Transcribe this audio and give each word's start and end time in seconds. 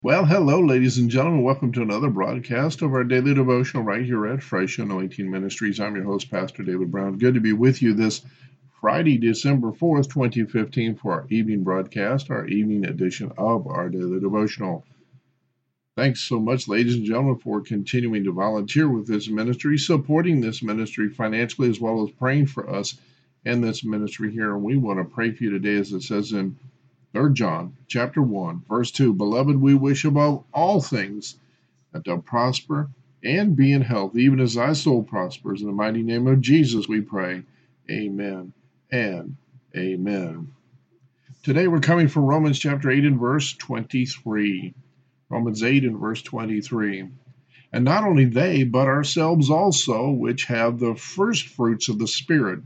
Well, 0.00 0.26
hello, 0.26 0.60
ladies 0.60 0.98
and 0.98 1.10
gentlemen. 1.10 1.42
Welcome 1.42 1.72
to 1.72 1.82
another 1.82 2.08
broadcast 2.08 2.82
of 2.82 2.92
our 2.92 3.02
daily 3.02 3.34
devotional 3.34 3.82
right 3.82 4.04
here 4.04 4.28
at 4.28 4.44
Fresh 4.44 4.78
Anointing 4.78 5.28
Ministries. 5.28 5.80
I'm 5.80 5.96
your 5.96 6.04
host, 6.04 6.30
Pastor 6.30 6.62
David 6.62 6.92
Brown. 6.92 7.18
Good 7.18 7.34
to 7.34 7.40
be 7.40 7.52
with 7.52 7.82
you 7.82 7.94
this 7.94 8.22
Friday, 8.80 9.18
December 9.18 9.72
4th, 9.72 10.08
2015, 10.08 10.94
for 10.94 11.14
our 11.14 11.26
evening 11.30 11.64
broadcast, 11.64 12.30
our 12.30 12.46
evening 12.46 12.84
edition 12.84 13.32
of 13.36 13.66
our 13.66 13.88
daily 13.88 14.20
devotional. 14.20 14.84
Thanks 15.96 16.20
so 16.20 16.38
much, 16.38 16.68
ladies 16.68 16.94
and 16.94 17.04
gentlemen, 17.04 17.40
for 17.40 17.60
continuing 17.60 18.22
to 18.22 18.32
volunteer 18.32 18.88
with 18.88 19.08
this 19.08 19.28
ministry, 19.28 19.76
supporting 19.78 20.40
this 20.40 20.62
ministry 20.62 21.08
financially, 21.08 21.70
as 21.70 21.80
well 21.80 22.04
as 22.04 22.12
praying 22.12 22.46
for 22.46 22.70
us 22.70 22.96
and 23.44 23.64
this 23.64 23.82
ministry 23.82 24.30
here. 24.30 24.54
And 24.54 24.62
we 24.62 24.76
want 24.76 25.00
to 25.00 25.12
pray 25.12 25.32
for 25.32 25.42
you 25.42 25.50
today, 25.50 25.74
as 25.74 25.92
it 25.92 26.02
says 26.02 26.30
in 26.30 26.56
3 27.12 27.32
John 27.32 27.76
chapter 27.86 28.20
1, 28.20 28.64
verse 28.68 28.90
2. 28.90 29.14
Beloved, 29.14 29.56
we 29.56 29.74
wish 29.74 30.04
above 30.04 30.44
all 30.52 30.80
things 30.80 31.36
that 31.92 32.04
thou 32.04 32.18
prosper 32.18 32.90
and 33.24 33.56
be 33.56 33.72
in 33.72 33.82
health, 33.82 34.16
even 34.16 34.40
as 34.40 34.54
thy 34.54 34.72
soul 34.74 35.02
prospers. 35.02 35.60
In 35.62 35.66
the 35.66 35.72
mighty 35.72 36.02
name 36.02 36.26
of 36.26 36.40
Jesus, 36.40 36.86
we 36.86 37.00
pray. 37.00 37.42
Amen 37.90 38.52
and 38.90 39.36
amen. 39.74 40.52
Today 41.42 41.66
we're 41.66 41.80
coming 41.80 42.08
from 42.08 42.24
Romans 42.24 42.58
chapter 42.58 42.90
8 42.90 43.04
and 43.04 43.18
verse 43.18 43.54
23. 43.54 44.74
Romans 45.30 45.62
8 45.62 45.84
and 45.84 45.98
verse 45.98 46.22
23. 46.22 47.08
And 47.72 47.84
not 47.84 48.04
only 48.04 48.26
they, 48.26 48.64
but 48.64 48.86
ourselves 48.86 49.50
also, 49.50 50.10
which 50.10 50.44
have 50.44 50.78
the 50.78 50.94
first 50.94 51.46
fruits 51.48 51.88
of 51.88 51.98
the 51.98 52.08
Spirit, 52.08 52.60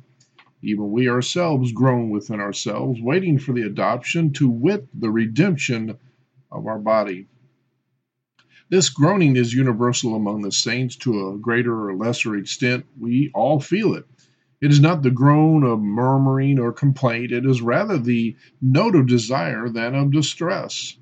even 0.63 0.91
we 0.91 1.09
ourselves 1.09 1.73
groan 1.73 2.11
within 2.11 2.41
ourselves, 2.41 3.01
waiting 3.01 3.39
for 3.39 3.53
the 3.53 3.63
adoption, 3.63 4.33
to 4.33 4.49
wit, 4.49 4.87
the 4.95 5.11
redemption 5.11 5.99
of 6.51 6.67
our 6.67 6.79
body. 6.79 7.27
This 8.71 8.89
groaning 8.89 9.37
is 9.37 9.53
universal 9.53 10.15
among 10.15 10.43
the 10.43 10.53
saints 10.53 10.97
to 10.97 11.29
a 11.29 11.39
greater 11.39 11.89
or 11.89 11.95
lesser 11.95 12.37
extent. 12.37 12.87
We 12.99 13.31
all 13.35 13.61
feel 13.61 13.95
it. 13.95 14.07
It 14.63 14.71
is 14.71 14.81
not 14.81 15.03
the 15.03 15.11
groan 15.11 15.65
of 15.65 15.81
murmuring 15.81 16.61
or 16.61 16.73
complaint, 16.73 17.33
it 17.33 17.45
is 17.45 17.61
rather 17.61 17.99
the 17.99 18.37
note 18.61 18.95
of 18.95 19.09
desire 19.09 19.69
than 19.69 19.97
of 19.97 20.13
distress. 20.13 20.97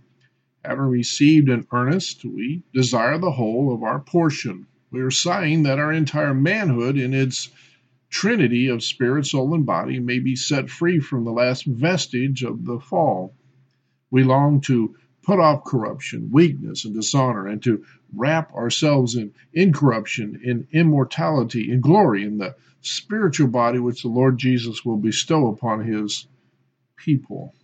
Having 0.65 0.87
received 0.87 1.49
in 1.51 1.67
earnest, 1.71 2.25
we 2.25 2.63
desire 2.73 3.19
the 3.19 3.31
whole 3.31 3.73
of 3.75 3.83
our 3.83 4.01
portion. 4.01 4.67
We 4.91 5.01
are 5.03 5.11
sighing 5.11 5.63
that 5.65 5.79
our 5.79 5.93
entire 5.93 6.34
manhood 6.34 6.97
in 6.97 7.15
its 7.15 7.51
trinity 8.10 8.69
of 8.69 8.82
spirit, 8.82 9.25
soul, 9.26 9.54
and 9.54 9.65
body 9.65 10.00
may 10.00 10.19
be 10.19 10.37
set 10.37 10.69
free 10.69 10.98
from 10.98 11.25
the 11.25 11.31
last 11.31 11.65
vestige 11.65 12.43
of 12.43 12.65
the 12.65 12.78
fall. 12.81 13.34
We 14.10 14.25
long 14.25 14.60
to 14.62 14.97
put 15.22 15.38
off 15.38 15.65
corruption, 15.65 16.31
weakness, 16.32 16.84
and 16.84 16.94
dishonor, 16.94 17.47
and 17.47 17.62
to 17.62 17.84
wrap 18.15 18.53
ourselves 18.53 19.15
in 19.15 19.32
incorruption, 19.53 20.41
in 20.43 20.66
immortality, 20.72 21.71
in 21.71 21.81
glory, 21.81 22.25
in 22.25 22.38
the 22.38 22.56
spiritual 22.81 23.48
body 23.48 23.78
which 23.78 24.03
the 24.03 24.09
Lord 24.09 24.38
Jesus 24.38 24.84
will 24.84 24.97
bestow 24.97 25.48
upon 25.48 25.84
his 25.84 26.27
people. 26.97 27.54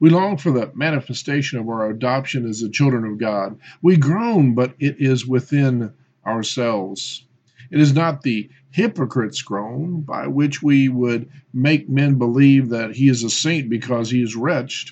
We 0.00 0.10
long 0.10 0.36
for 0.36 0.50
the 0.50 0.70
manifestation 0.74 1.58
of 1.58 1.68
our 1.68 1.88
adoption 1.88 2.46
as 2.46 2.60
the 2.60 2.68
children 2.68 3.04
of 3.04 3.18
God. 3.18 3.58
We 3.80 3.96
groan, 3.96 4.54
but 4.54 4.74
it 4.78 4.96
is 4.98 5.26
within 5.26 5.92
ourselves. 6.26 7.24
It 7.72 7.80
is 7.80 7.94
not 7.94 8.20
the 8.20 8.50
hypocrite's 8.68 9.40
groan 9.40 10.02
by 10.02 10.26
which 10.26 10.62
we 10.62 10.90
would 10.90 11.30
make 11.54 11.88
men 11.88 12.18
believe 12.18 12.68
that 12.68 12.96
he 12.96 13.08
is 13.08 13.24
a 13.24 13.30
saint 13.30 13.70
because 13.70 14.10
he 14.10 14.22
is 14.22 14.36
wretched. 14.36 14.90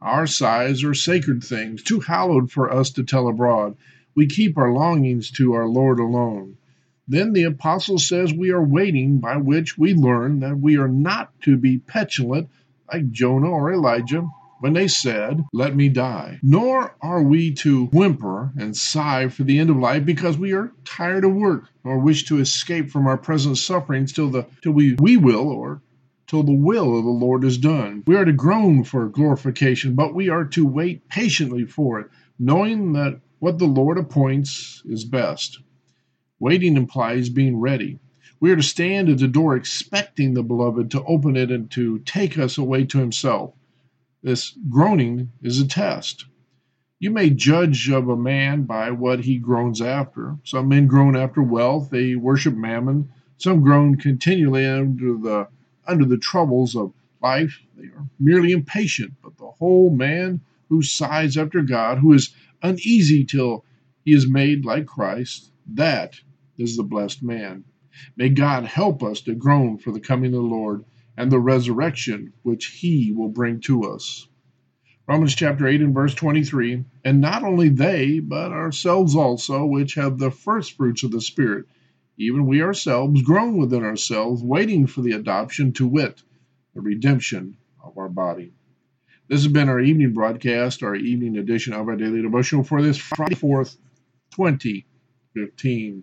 Our 0.00 0.26
sighs 0.26 0.82
are 0.82 0.92
sacred 0.92 1.44
things, 1.44 1.84
too 1.84 2.00
hallowed 2.00 2.50
for 2.50 2.68
us 2.68 2.90
to 2.94 3.04
tell 3.04 3.28
abroad. 3.28 3.76
We 4.16 4.26
keep 4.26 4.58
our 4.58 4.72
longings 4.72 5.30
to 5.32 5.52
our 5.52 5.68
Lord 5.68 6.00
alone. 6.00 6.56
Then 7.06 7.32
the 7.32 7.44
apostle 7.44 7.98
says 7.98 8.34
we 8.34 8.50
are 8.50 8.64
waiting, 8.64 9.20
by 9.20 9.36
which 9.36 9.78
we 9.78 9.94
learn 9.94 10.40
that 10.40 10.58
we 10.58 10.78
are 10.78 10.88
not 10.88 11.40
to 11.42 11.56
be 11.56 11.78
petulant 11.78 12.48
like 12.92 13.12
Jonah 13.12 13.50
or 13.50 13.72
Elijah 13.72 14.28
when 14.60 14.74
they 14.74 14.88
said, 14.88 15.42
Let 15.52 15.74
me 15.74 15.88
die. 15.88 16.38
Nor 16.42 16.94
are 17.00 17.22
we 17.22 17.52
to 17.54 17.86
whimper 17.86 18.52
and 18.58 18.76
sigh 18.76 19.28
for 19.28 19.42
the 19.42 19.58
end 19.58 19.70
of 19.70 19.76
life 19.76 20.04
because 20.04 20.38
we 20.38 20.52
are 20.52 20.72
tired 20.84 21.24
of 21.24 21.34
work 21.34 21.64
or 21.82 21.98
wish 21.98 22.26
to 22.26 22.38
escape 22.38 22.90
from 22.90 23.06
our 23.06 23.16
present 23.16 23.58
sufferings 23.58 24.12
till 24.12 24.28
the 24.30 24.46
till 24.62 24.72
we, 24.72 24.96
we 25.00 25.16
will 25.16 25.48
or 25.48 25.82
till 26.26 26.42
the 26.42 26.52
will 26.52 26.96
of 26.98 27.04
the 27.04 27.10
Lord 27.10 27.42
is 27.42 27.58
done. 27.58 28.04
We 28.06 28.16
are 28.16 28.24
to 28.24 28.32
groan 28.32 28.84
for 28.84 29.08
glorification, 29.08 29.94
but 29.94 30.14
we 30.14 30.28
are 30.28 30.44
to 30.44 30.66
wait 30.66 31.08
patiently 31.08 31.64
for 31.64 31.98
it, 32.00 32.10
knowing 32.38 32.92
that 32.92 33.20
what 33.40 33.58
the 33.58 33.66
Lord 33.66 33.98
appoints 33.98 34.82
is 34.84 35.04
best. 35.04 35.58
Waiting 36.38 36.76
implies 36.76 37.30
being 37.30 37.58
ready. 37.58 37.98
We 38.38 38.52
are 38.52 38.56
to 38.56 38.62
stand 38.62 39.08
at 39.08 39.18
the 39.18 39.28
door 39.28 39.56
expecting 39.56 40.34
the 40.34 40.42
beloved 40.42 40.90
to 40.92 41.02
open 41.04 41.36
it 41.36 41.50
and 41.50 41.70
to 41.72 41.98
take 42.00 42.38
us 42.38 42.58
away 42.58 42.84
to 42.86 42.98
himself. 42.98 43.54
This 44.22 44.54
groaning 44.68 45.32
is 45.40 45.60
a 45.60 45.66
test. 45.66 46.26
You 46.98 47.10
may 47.10 47.30
judge 47.30 47.88
of 47.88 48.10
a 48.10 48.16
man 48.16 48.64
by 48.64 48.90
what 48.90 49.20
he 49.20 49.38
groans 49.38 49.80
after. 49.80 50.36
Some 50.44 50.68
men 50.68 50.86
groan 50.86 51.16
after 51.16 51.42
wealth, 51.42 51.88
they 51.88 52.16
worship 52.16 52.54
mammon. 52.54 53.08
Some 53.38 53.62
groan 53.62 53.96
continually 53.96 54.66
under 54.66 55.16
the 55.16 55.48
under 55.86 56.04
the 56.04 56.18
troubles 56.18 56.76
of 56.76 56.92
life. 57.22 57.62
They 57.78 57.86
are 57.86 58.10
merely 58.18 58.52
impatient, 58.52 59.14
but 59.22 59.38
the 59.38 59.50
whole 59.52 59.88
man 59.88 60.42
who 60.68 60.82
sighs 60.82 61.38
after 61.38 61.62
God, 61.62 61.98
who 61.98 62.12
is 62.12 62.34
uneasy 62.62 63.24
till 63.24 63.64
he 64.04 64.12
is 64.12 64.28
made 64.28 64.66
like 64.66 64.84
Christ, 64.84 65.50
that 65.66 66.20
is 66.58 66.76
the 66.76 66.82
blessed 66.82 67.22
man. 67.22 67.64
May 68.16 68.28
God 68.28 68.66
help 68.66 69.02
us 69.02 69.22
to 69.22 69.34
groan 69.34 69.78
for 69.78 69.92
the 69.92 70.00
coming 70.00 70.34
of 70.34 70.42
the 70.42 70.48
Lord 70.48 70.84
and 71.20 71.30
the 71.30 71.38
resurrection 71.38 72.32
which 72.44 72.64
he 72.64 73.12
will 73.12 73.28
bring 73.28 73.60
to 73.60 73.84
us. 73.84 74.26
Romans 75.06 75.34
chapter 75.34 75.66
8 75.66 75.82
and 75.82 75.94
verse 75.94 76.14
23 76.14 76.82
And 77.04 77.20
not 77.20 77.42
only 77.42 77.68
they, 77.68 78.20
but 78.20 78.52
ourselves 78.52 79.14
also, 79.14 79.66
which 79.66 79.96
have 79.96 80.18
the 80.18 80.30
first 80.30 80.78
fruits 80.78 81.02
of 81.02 81.10
the 81.10 81.20
Spirit, 81.20 81.66
even 82.16 82.46
we 82.46 82.62
ourselves 82.62 83.20
groan 83.20 83.58
within 83.58 83.84
ourselves, 83.84 84.42
waiting 84.42 84.86
for 84.86 85.02
the 85.02 85.12
adoption 85.12 85.74
to 85.74 85.86
wit, 85.86 86.22
the 86.74 86.80
redemption 86.80 87.58
of 87.84 87.98
our 87.98 88.08
body. 88.08 88.54
This 89.28 89.42
has 89.42 89.52
been 89.52 89.68
our 89.68 89.78
evening 89.78 90.14
broadcast, 90.14 90.82
our 90.82 90.96
evening 90.96 91.36
edition 91.36 91.74
of 91.74 91.86
our 91.86 91.96
daily 91.96 92.22
devotional 92.22 92.64
for 92.64 92.80
this 92.80 92.96
Friday 92.96 93.34
4th, 93.34 93.76
2015. 94.30 96.02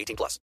18 0.00 0.16
plus. 0.16 0.38